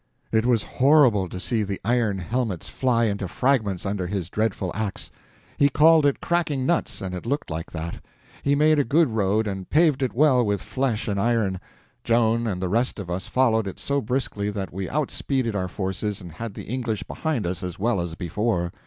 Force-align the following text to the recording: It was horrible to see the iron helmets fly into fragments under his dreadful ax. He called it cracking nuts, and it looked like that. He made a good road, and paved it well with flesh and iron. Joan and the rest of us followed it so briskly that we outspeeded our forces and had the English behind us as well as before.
It 0.31 0.47
was 0.47 0.63
horrible 0.63 1.29
to 1.29 1.39
see 1.39 1.61
the 1.61 1.79
iron 1.85 2.17
helmets 2.17 2.67
fly 2.67 3.05
into 3.05 3.27
fragments 3.27 3.85
under 3.85 4.07
his 4.07 4.29
dreadful 4.29 4.71
ax. 4.73 5.11
He 5.59 5.69
called 5.69 6.07
it 6.07 6.19
cracking 6.19 6.65
nuts, 6.65 7.01
and 7.01 7.13
it 7.13 7.27
looked 7.27 7.51
like 7.51 7.69
that. 7.69 8.03
He 8.41 8.55
made 8.55 8.79
a 8.79 8.83
good 8.83 9.11
road, 9.11 9.45
and 9.45 9.69
paved 9.69 10.01
it 10.01 10.15
well 10.15 10.43
with 10.43 10.59
flesh 10.59 11.07
and 11.07 11.19
iron. 11.19 11.59
Joan 12.03 12.47
and 12.47 12.59
the 12.59 12.67
rest 12.67 12.99
of 12.99 13.11
us 13.11 13.27
followed 13.27 13.67
it 13.67 13.77
so 13.77 14.01
briskly 14.01 14.49
that 14.49 14.73
we 14.73 14.87
outspeeded 14.87 15.53
our 15.53 15.67
forces 15.67 16.19
and 16.19 16.31
had 16.31 16.55
the 16.55 16.63
English 16.65 17.03
behind 17.03 17.45
us 17.45 17.61
as 17.61 17.77
well 17.77 18.01
as 18.01 18.15
before. 18.15 18.71